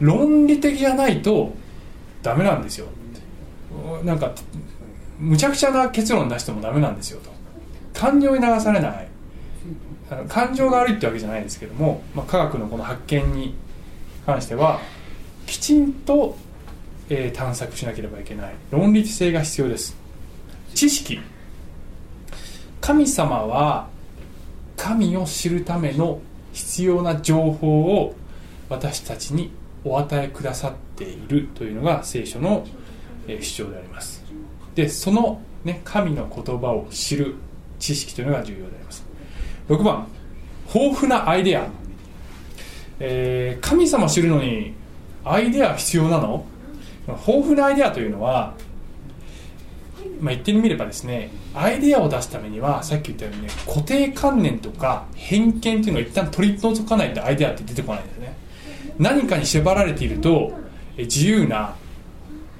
[0.00, 1.52] 論理的じゃないと
[2.22, 2.86] ダメなんですよ
[4.04, 4.32] なんか
[5.22, 7.30] むちゃくちゃな結論出してもダメなんですよと。
[7.98, 9.08] 感情に流されない。
[10.10, 13.54] あの感情が悪いってわけじゃないですけども、まあ、科学のこの発見に
[14.26, 14.80] 関しては
[15.46, 16.36] きちんと、
[17.08, 18.54] えー、探索しなければいけない。
[18.72, 19.96] 論理性が必要です。
[20.74, 21.20] 知識。
[22.80, 23.88] 神様は
[24.76, 26.20] 神を知るための
[26.52, 28.16] 必要な情報を
[28.68, 29.52] 私たちに
[29.84, 32.66] お与えくださっているというのが聖書の
[33.26, 34.21] 主張であります。
[34.74, 37.34] でその、ね、神の言葉を知る
[37.78, 39.04] 知識というのが重要であります。
[39.68, 40.06] 6番
[40.74, 41.66] 豊富なアイデア、
[42.98, 44.74] えー、神様知るのに
[45.24, 46.46] アイデア必要なの？
[47.06, 48.54] 豊富なアイデアというのは
[50.20, 58.36] まあ、言ってみればですねアイデアを出すためにはさっき言ったようにね固定観念とか偏見っていうのを一旦取り除かないとアイデアって出てこないんですね。
[58.98, 60.52] 何かに縛られていると
[60.96, 61.74] 自由な、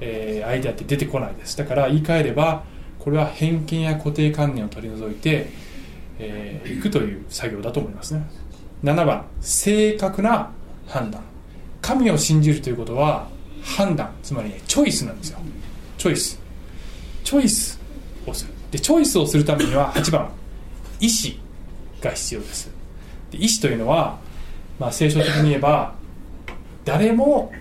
[0.05, 1.57] えー、アイデアって出てこないです。
[1.57, 2.65] だから言い換えれば
[2.99, 5.49] これは偏見や固定観念を取り除いて、
[6.19, 8.29] えー、くという作業だと思いますね。
[8.83, 10.51] 7番正確な
[10.89, 11.23] 判断。
[11.81, 13.29] 神を信じるということは
[13.63, 15.39] 判断つまり、ね、チョイスなんですよ。
[15.99, 16.41] チョイス。
[17.23, 17.81] チョイス
[18.27, 18.53] をする。
[18.73, 20.29] でチョイスをするためには8番
[20.99, 21.35] 意思
[22.01, 22.71] が必要です。
[23.31, 24.19] で意思というのは、
[24.81, 25.95] まあ、聖書的に言えば
[26.85, 27.53] 誰も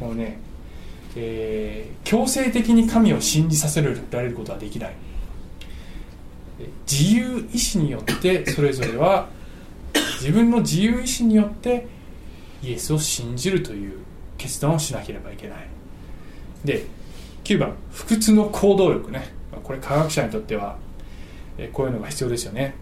[0.00, 0.38] このね、
[1.16, 3.94] えー、強制的に神を信じさせられ
[4.28, 4.94] ることはできない。
[6.90, 9.28] 自由意志によってそれぞれは
[10.20, 11.86] 自分の自由意志によって
[12.62, 13.98] イエスを信じるという
[14.38, 15.66] 決断をしなければいけない。
[16.64, 16.86] で
[17.44, 19.32] 9番不屈の行動力ね。
[19.64, 20.76] これ科学者にとっては
[21.72, 22.74] こういうのが必要ですよね。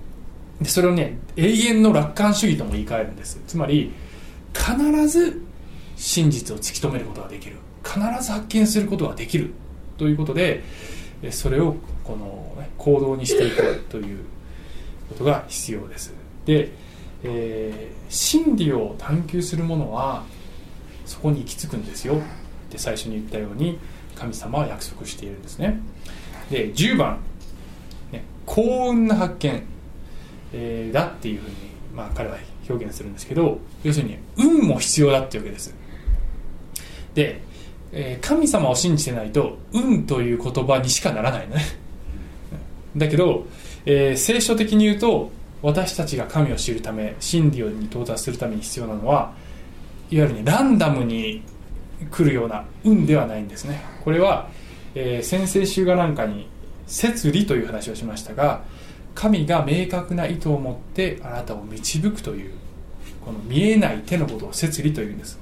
[0.61, 3.40] でそれをね永遠の楽観主義とも言い換えるんです。
[3.47, 3.93] つまり
[4.53, 5.43] 必ず
[5.97, 7.57] 真実を突き止めることができる。
[7.85, 9.53] 必ず発見することができる
[9.97, 10.62] ということで
[11.31, 14.25] それをこの、ね、行動にしていくという
[15.11, 16.14] ことが必要です。
[16.47, 16.71] で、
[17.23, 20.25] えー、真理を探求する者は
[21.05, 22.16] そこに行き着くんですよ。
[22.16, 22.19] っ
[22.71, 23.79] て最初に言ったように
[24.14, 25.81] 神様は約束しているんですね。
[26.51, 27.19] で10番、
[28.12, 29.62] ね、幸運な発見、
[30.53, 31.55] えー、だっていうふうに、
[31.95, 32.38] まあ、彼は
[32.69, 35.75] 表現するんですけど要するに運も必要だっていうわけです。
[37.14, 37.43] で、
[37.92, 41.57] えー、神様を信じてないと運という言葉にしかならないね。
[42.96, 43.46] だけど、
[43.87, 45.31] えー、聖書的に言うと
[45.62, 49.33] 私たちが神を知るため真理に到達するために必要なのは
[50.11, 51.42] いわゆるねランダムに
[52.11, 53.83] 来るような運ではないんですね。
[54.05, 54.48] これは、
[54.94, 56.48] えー、先々週がなんかに
[56.87, 58.62] 摂理という話をしましたが
[59.14, 62.53] 神が明確な意図を持ってあなたを導くという
[63.24, 65.38] この見えない手のことを摂理というんです。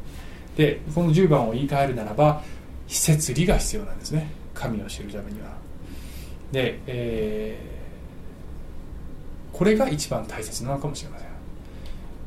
[0.59, 2.42] でこの10番を言い換えるならば
[2.88, 4.29] 摂理が必要なんですね。
[4.55, 5.47] 神を知るためには。
[6.51, 11.29] で、えー、これが一番大切なのかもしれません。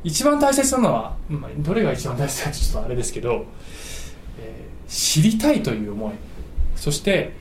[0.02, 3.44] 一番大切なのは、まあ、どれが一番大切かちょっとあれですけど
[4.88, 6.12] 知りたいという思い。
[6.74, 7.34] そして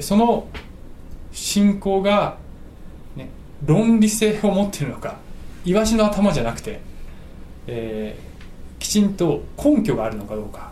[0.00, 0.46] その
[1.32, 2.36] 信仰が、
[3.16, 3.30] ね、
[3.64, 5.16] 論理性を持っているのか
[5.64, 6.80] イワシの頭じゃなくて
[7.66, 8.33] えー、
[8.84, 10.70] きちんと根拠があるのかどうか。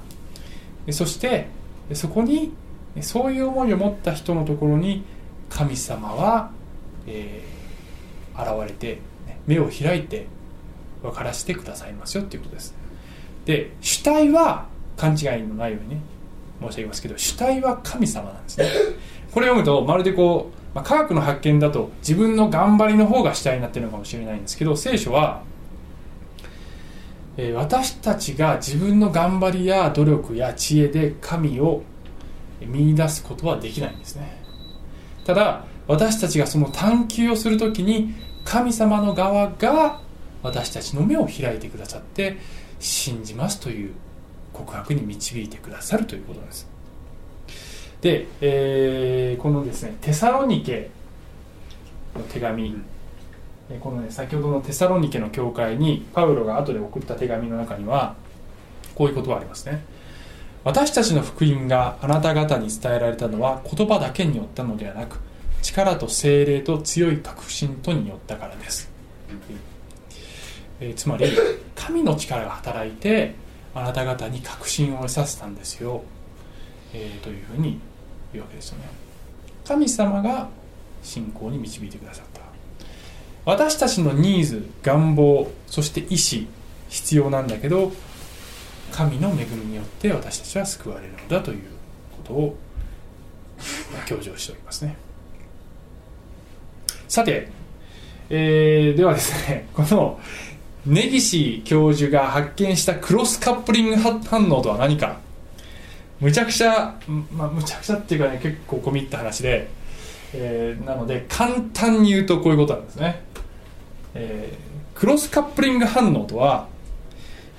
[0.90, 1.46] そして
[1.94, 2.53] そこに
[3.01, 5.03] そういう思いを持った人のところに
[5.48, 6.51] 神様は、
[7.07, 8.98] えー、現れて
[9.46, 10.27] 目を開いて
[11.01, 12.75] 分からせてくださいますよっていうことです。
[13.46, 14.66] で主体は
[14.98, 16.01] 勘違いのないようにね
[16.61, 18.66] 申し上げますけど主体は神様なんですね。
[19.33, 25.44] これ読むとまるでこう、まあ、科学の発見だと自分の頑張りの方が主体になってるのかもしれないんですけど聖書は、
[27.37, 31.83] え、私たちが自分の頑張りや努力や知恵で神を
[32.61, 34.42] 見出すことはできないんですね。
[35.25, 38.14] ただ私たちがその探求をするときに
[38.45, 40.01] 神様の側が
[40.42, 42.38] 私たちの目を開いてくださって
[42.81, 43.92] 信じますという
[44.53, 46.68] 告白に導いてくださるということです。
[48.01, 50.90] で、えー、このですねテサロニケ
[52.16, 52.77] の手紙、
[53.81, 58.16] このね先ほどのテサロニケの教会にパウロが後で送った手紙の中には
[58.94, 59.85] こういうことがありますね。
[60.64, 65.18] 私たちの福音があなた方に伝えられたのは言葉だけによったのではなく
[65.61, 68.90] 力と精霊と強い確信とによったからです、
[70.79, 71.27] えー、つまり
[71.75, 73.35] 神の力が働いて
[73.75, 76.05] あなた方に確信を得させたんですよ、
[76.92, 77.81] えー、というふうに
[78.33, 78.85] 言うわけですよね。
[79.64, 80.48] 神様が
[81.03, 82.32] 信仰に導いてくださった。
[83.44, 86.46] 私たちのニーズ願望そして意志
[86.88, 87.92] 必要なんだけど
[88.92, 91.62] 神の恵みによって私たちは救われるのだという
[92.16, 92.57] ことを
[93.92, 94.96] まあ強調しておりますね。
[97.09, 97.48] さて、
[98.31, 100.20] えー、ではですね この
[100.87, 105.20] 根岸教授が発見したクロスカップリング反応とは何か。
[106.20, 106.94] むちゃくちゃ、
[107.33, 109.68] まあ、むちゃくちゃっていうかね結構込み入った話で、
[110.35, 113.23] えー、なので簡単に言うとこういうことなんですね、
[114.14, 116.68] えー、クロスカップリング反応とは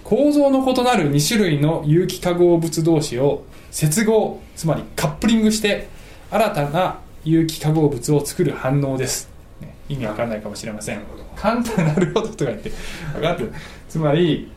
[0.03, 5.88] 構造の異なる2種類の有機化合物同士を接合つまりカップリングして
[6.29, 9.29] 新たな有機化合物を作る反応です。
[9.62, 11.01] ね意味わかんないかもしれません。
[11.36, 12.71] 簡単なるほどとか言って
[13.13, 13.45] 分かって
[13.88, 14.51] つまり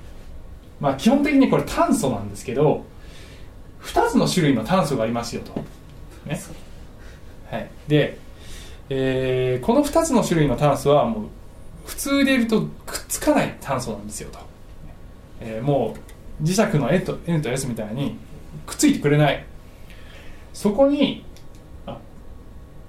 [0.80, 2.84] まあ基本的にこれ炭素なんですけど
[3.82, 5.52] 2つの種類の炭素がありますよと。
[6.28, 6.40] ね。
[7.50, 7.68] はい。
[7.88, 8.18] で、
[8.88, 11.24] えー、この2つの種類の炭素はもう
[11.86, 14.38] 普通でいるとくっつかない炭素なんですよと、
[15.40, 15.96] えー、も
[16.40, 18.16] う磁石の N と N と S みたいに
[18.66, 19.44] くっついてくれない。
[20.52, 21.24] そこに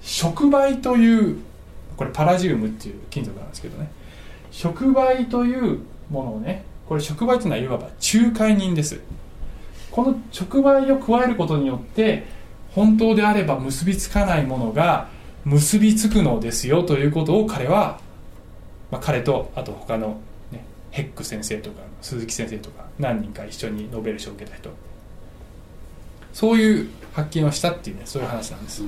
[0.01, 1.39] 触媒という
[1.97, 3.91] これパラジウムっていう金属なんですけどね。
[4.51, 8.99] 触媒というものをねこれ触媒というのはいわば仲介人です。
[9.91, 12.25] この触媒を加えることによって
[12.77, 15.07] 本当であれば結びつかないものが
[15.45, 17.99] 結びつくのですよということを彼は、
[18.91, 24.69] まあ、彼とあと他の、ね、ヘック先生とか鈴木先生とか何人か一緒にノーベル賞を受けた人
[26.33, 28.83] そういう発見をしたっていうねそういう話なんです。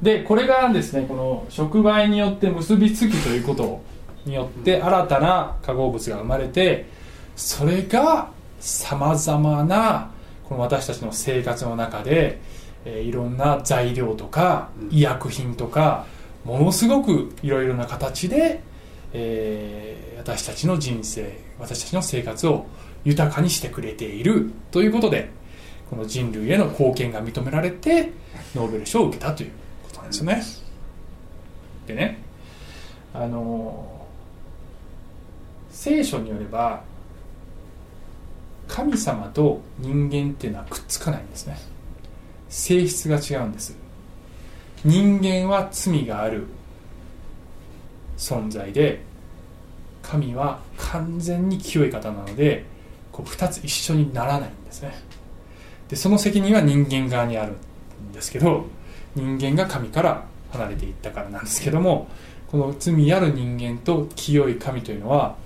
[0.00, 3.82] でこれがですねこの触媒によって結びつきということ
[4.24, 6.86] によって新たな化合物が生まれて
[7.36, 10.10] それがさまざまな
[10.48, 12.38] この私たちの生活の中で、
[12.84, 16.06] えー、いろんな材料とか医薬品とか
[16.44, 18.60] ものすごくいろいろな形で、
[19.12, 22.66] えー、私たちの人生私たちの生活を
[23.04, 25.30] 豊かにしてくれているということで
[25.90, 28.12] この人類への貢献が認められて
[28.54, 29.50] ノーベル賞を受けたという
[30.08, 30.42] ですね。
[31.86, 32.18] でね
[33.14, 34.06] あの
[35.70, 36.82] 聖書によれば
[38.68, 41.58] 神様と人間っていうのはくっつかないんですね。
[42.48, 43.76] 性質が違うんです。
[44.84, 46.46] 人間は罪がある
[48.16, 49.02] 存在で
[50.02, 52.64] 神は完全に清い方なので
[53.10, 54.94] こう2つ一緒にならないんですね。
[55.88, 57.54] でその責任は人間側にある
[58.10, 58.66] んですけど
[59.14, 62.08] 人間が神から離れていったからなんですけども
[62.50, 65.36] この罪ある人間と清い神というのは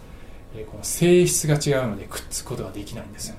[0.71, 3.35] この性質が違うのでくっつくことができないんです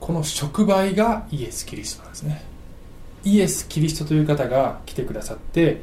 [0.00, 2.44] この触媒がイエス・キリストなんですね。
[3.24, 5.82] イエス・キリストという方が来てくださって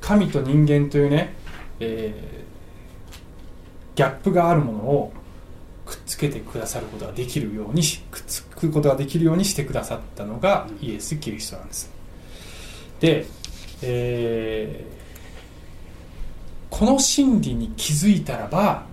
[0.00, 1.34] 神と人間というね、
[1.78, 5.12] えー、ギャップがあるものを
[5.84, 11.90] くっつけてくださることができるようにくっつくことができるようにしてくださったのがイエス・キリストなんです。
[13.00, 13.26] で、
[13.82, 14.97] えー、
[16.70, 18.86] この真理に気づいたらば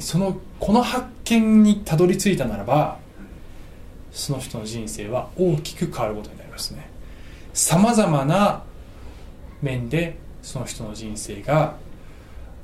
[0.00, 2.98] そのこの発見にたどり着いたならば
[4.12, 6.88] その人の人生は大きく変わることになりますね。
[7.52, 8.64] さまざまな
[9.60, 11.76] 面でその人の人生が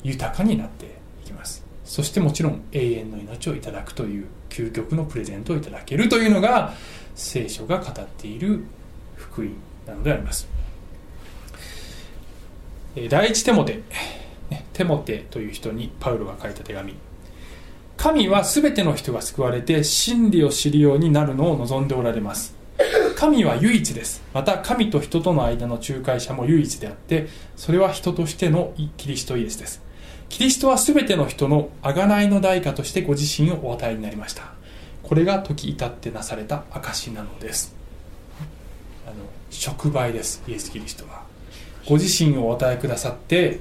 [0.02, 0.86] 豊かになって
[1.22, 1.64] いきます。
[1.84, 6.72] そしてもちろん永遠の命をいただくという究極のプレゼントをいただけるというのが
[7.14, 8.64] 聖書が語っている
[9.16, 9.50] 福音
[9.86, 10.48] なのであります。
[12.94, 13.80] 第一テモテ
[14.74, 16.94] テモテという人にパウロが書いた手紙。
[17.96, 22.54] 神は全ての人が救われて真理を知るようになるのを望んでおられます。
[23.16, 24.22] 神は唯一です。
[24.34, 29.82] また神と人との間の仲介者も唯一であってそれは人としてのキリストイエスです。
[30.28, 34.52] キリストは全ての人の贖いの代価としてご自身をお与えになりました。
[35.02, 37.74] これが時至ってなされた証なのです。
[39.06, 39.14] あの
[39.50, 40.42] 触媒です。
[40.46, 41.21] イエス・キリストは。
[41.88, 43.60] ご自身をお与えくださって、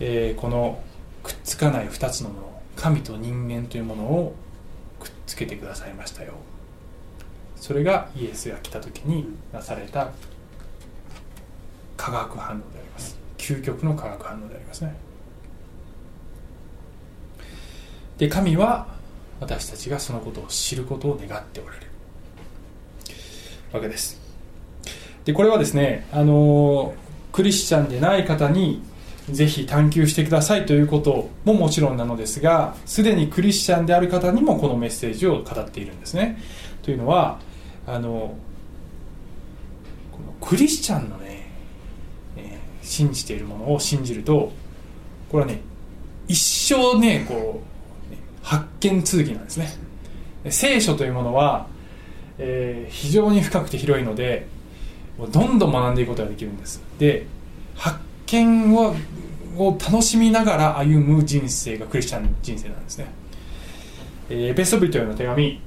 [0.00, 0.82] えー、この
[1.22, 4.34] くっつかない2つのもの神と人間というものを
[4.98, 6.32] くっつけてくださいましたよ。
[7.56, 10.10] それがイエスが来た時になされた
[11.96, 13.16] 化学反応であります。
[13.38, 14.96] 究極の化学反応でありますね。
[18.18, 18.88] で神は
[19.40, 21.86] 私たちがそのことを知ることを願っておられる。
[23.72, 24.20] わけです。
[25.24, 26.94] でこれはですねあの
[27.32, 28.82] クリスチャンでない方に
[29.30, 36.38] ぜひ探求してくださいということももちろんなのですがすでにクリスチャンである方にもこのメッセージを語っているんですね。
[36.82, 37.38] というのは
[37.86, 38.36] あの
[40.10, 41.50] このクリスチャンのね、
[42.36, 44.52] えー、信じているものを信じると
[45.30, 45.60] これはね
[46.28, 49.68] 一生ねこう発見続きなんですね。
[50.50, 51.68] 聖書というものは、
[52.38, 54.48] えー、非常に深くて広いので
[55.18, 56.82] どんどん学んでいくことができるんです。
[56.98, 57.26] で
[57.74, 58.94] 発見を
[59.56, 63.06] を楽しみながら歩む人生がクリスチャン人生なんですね、
[64.30, 65.60] えー、ベストビトへの手紙。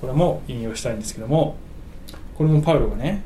[0.00, 1.56] これも引用したいんですけども。
[2.36, 3.22] これもパウロがね、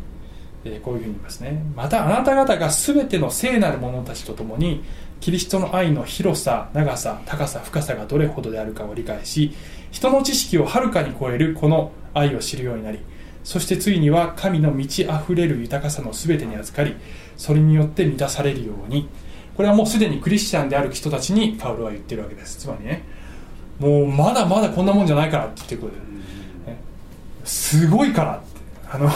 [0.64, 1.62] えー、こういうふうに言いますね。
[1.74, 4.82] またあなた方が全ての聖なる者たちと共に
[5.20, 9.52] キリストの愛の広さ長さ高さ深さがどれほどであるかを理解し
[9.90, 12.98] 人の知識をはるかに超えるこの愛を知るようになり
[13.46, 16.96] そしてついには神の満ち溢れる豊かさの全てに預かり
[17.36, 19.08] それによって満たされるように。
[19.56, 22.58] これはもうすでにクリスチャンである人たちにパウロは言ってるわけです。
[22.58, 23.04] つまりね
[23.78, 26.76] もうまだまだこんなもんじゃないからって言ってくる、ね、
[27.44, 28.46] すごいからって。
[28.90, 29.08] あの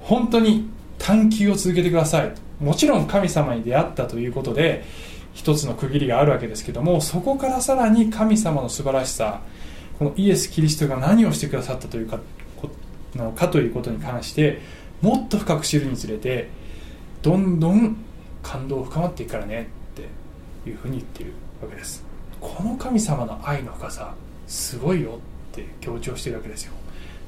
[0.00, 2.32] 本当に探求を続けてください。
[2.58, 4.84] もちろん神様に出会ったということで
[5.34, 9.42] 一つの区切りがあるわけですけどもそこからさらに神様の素晴らしさ
[9.98, 12.18] このイエス・キリストが何をしてくださったというか
[13.14, 14.60] なのかということに関して
[15.00, 16.48] もっと深く知るにつれて
[17.22, 17.96] どんどん
[18.42, 21.32] 感動深まっていくからねっていうふうに言ってる
[21.62, 22.04] わけです。
[22.40, 24.14] この神様の愛の深さ
[24.48, 25.20] すごいよ
[25.52, 26.72] って強調してるわけですよ。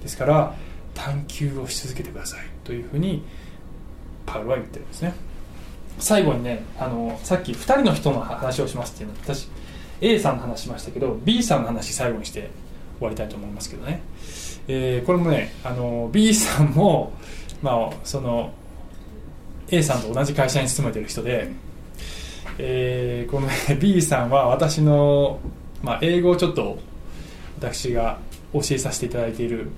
[0.02, 0.54] ですから
[0.94, 3.22] 探求をし続けてくださいというふうに
[4.26, 5.14] パウロは言ってるんですね。
[5.98, 9.48] 最後にねあのさっき2人の人の話をしますっていうの私
[10.00, 12.50] A さんの話しましたけど B さんの話最後にして
[12.98, 14.02] 終わりたいと思いますけどね、
[14.68, 17.12] えー、これもねあの B さんも、
[17.62, 18.52] まあ、その
[19.68, 21.50] A さんと同じ会社に勤めてる人で、
[22.58, 25.38] えー、この、ね、 B さんは私の、
[25.82, 26.78] まあ、英語をちょっと
[27.58, 28.18] 私が
[28.52, 29.68] 教えさせていただいている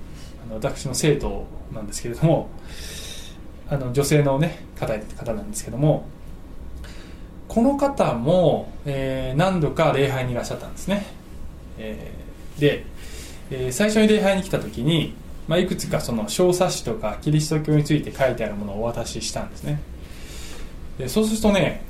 [0.46, 2.48] あの私の生徒なんですけれども
[3.68, 6.06] あの女性の、ね、方方なんですけども
[7.48, 11.06] この方も、えー、何度か礼拝にいらっしゃったんですね、
[11.78, 12.84] えー、で、
[13.50, 15.14] えー、最初に礼拝に来た時に
[15.48, 19.80] まあ、いくつかその小冊子とかキリスト教について書いてあるものをお渡ししたんですね。
[20.98, 21.82] でそうするとね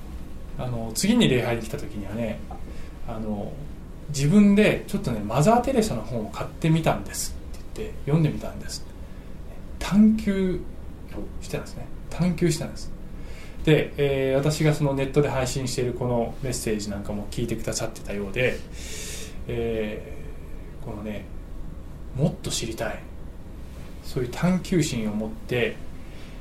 [0.59, 2.39] あの次に礼拝に来た時にはね
[3.09, 3.53] あの
[4.09, 8.85] 自分でちょっとねマザー・テレサの本を買ってみたんですって言って読んでみたんです。
[9.79, 10.61] 探求
[11.41, 11.87] してたんですね。
[12.11, 12.91] 探求したんです。
[13.65, 18.59] で、えー、私がそのネットで配信しているこのメッセージなんかも聞いてくださってたようで、
[19.49, 21.25] えー、このね
[22.17, 22.99] もっと知りたい。
[24.03, 25.77] そういう探求心を持って、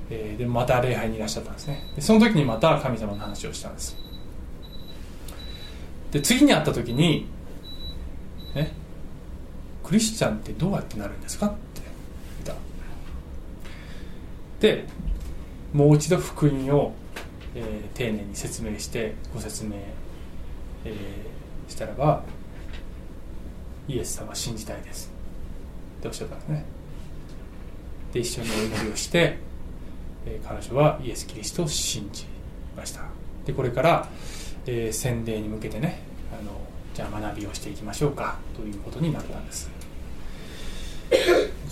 [0.09, 1.83] えー、でまた礼拝にいらっしゃったんですね。
[1.95, 3.97] でその時にまた神様の話をしたんです。
[6.11, 7.27] で次に会った時に
[8.53, 8.71] ね
[9.83, 11.47] クリスチャンってどうやってなるんですか？
[11.47, 11.81] って
[12.45, 12.61] 言った。
[14.61, 14.85] で
[15.73, 16.93] もう一度福音を、
[17.55, 19.71] えー、丁寧に説明してご説明、
[20.85, 22.23] えー、したらば
[23.87, 25.14] イエス様信じたいです。
[25.97, 26.65] っておっしゃったんですね。
[28.13, 29.37] で一緒にお祈りをして、
[30.25, 32.25] えー、彼女はイエス・キリストを信じ
[32.77, 33.01] ました。
[33.45, 34.09] でこれから、
[34.65, 35.99] えー、洗礼に向けてね
[36.31, 36.51] あの
[36.93, 39.69] じゃあ学びをしていきましょうかということになったんです。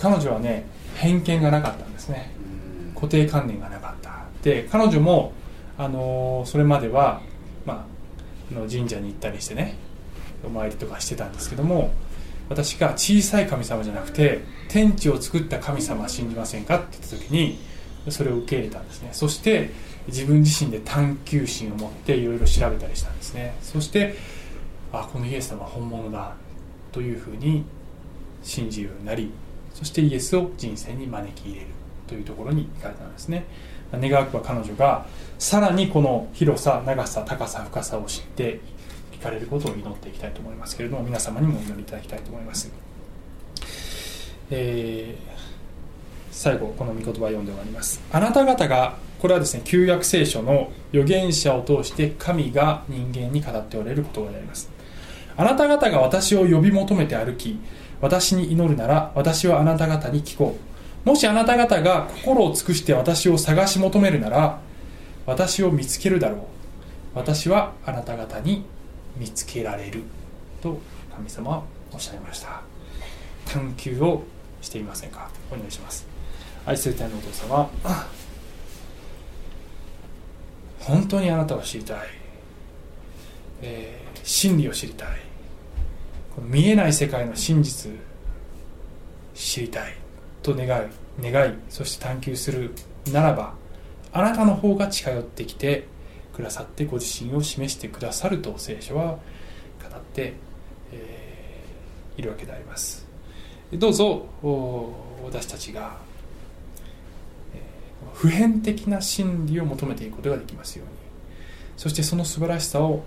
[0.00, 0.66] 彼女はね
[0.96, 2.32] 偏見がなかったんですね。
[2.94, 4.24] 固定観念がなかった。
[4.42, 5.32] で彼女も、
[5.78, 7.22] あのー、それまでは、
[7.64, 7.86] ま
[8.52, 9.76] あ、の神社に行ったりしてね
[10.44, 11.92] お参りとかしてたんですけども
[12.48, 17.58] 私が小さい神様じゃなくて天地を作った神様信じませんかって言った時に
[18.10, 19.10] それを受け入れたんですね。
[19.12, 19.70] そして
[20.06, 23.56] 自分自身で探求心を持っていろいろ調べたりしたんですね。
[23.62, 24.16] そして
[24.92, 26.34] あこのイエス様は本物だ
[26.92, 27.64] というふうに
[28.42, 29.30] 信じるようになり
[29.72, 31.66] そしてイエスを人生に招き入れる
[32.06, 33.44] というところに行かれたんですね。
[33.92, 35.06] 願わくは彼女が
[35.38, 38.73] さらにこの広さ長さ高さ深さを知ってい
[39.24, 42.70] かれることを祈っていきたいと思いますけれども皆様にもお祈りいただきたいと思います、
[44.50, 45.32] えー、
[46.30, 48.02] 最後この御言葉を読んで終わります。
[48.12, 54.70] あなた方がこれはですね旧約聖書の預言者を通して神が人間に語っておられる言葉であります。
[55.36, 57.58] あなた方が私を呼び求めて歩き
[58.00, 60.58] 私に祈るなら私はあなた方に聞こ
[61.06, 61.08] う。
[61.08, 64.60] もしあなた方が心を尽くして私を探し求めるなら
[65.26, 66.40] 私を見つけるだろう。
[67.14, 68.64] 私はあなた方に
[69.16, 70.02] 見つけられる
[70.62, 70.80] と
[71.14, 71.62] 神様は
[71.92, 72.62] おっしゃいました。
[73.46, 74.22] 探求を
[74.60, 75.30] していませんか？
[75.52, 76.06] お願いします。
[76.66, 77.70] 愛する天のお父様
[80.80, 81.98] 本当にあなたを知りたい、
[83.62, 85.08] えー、真理を知りたい。
[86.34, 87.92] この見えない世界の真実
[89.34, 89.96] 知りたい。
[90.42, 90.88] と願い
[91.22, 92.74] 願いそして探求する
[93.12, 93.54] ならば
[94.12, 95.86] あなたの方が近寄ってきて
[96.34, 99.18] くださってご自身を示してくださると聖書は
[99.82, 100.34] 語って、
[102.16, 103.06] いるわけであります。
[103.72, 104.26] どうぞ
[105.24, 105.96] 私たちが、
[107.54, 107.60] え、
[108.12, 110.94] 普遍的な真理を求めていくことができますように。
[111.76, 113.02] そしてその素晴らしさを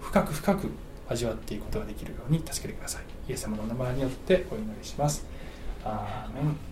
[0.00, 0.70] 深く深く
[1.08, 3.02] 味わっていくことができるように助けてください。
[3.30, 5.24] イエス様のお名前によってお祈りします。
[5.84, 6.71] アーメン。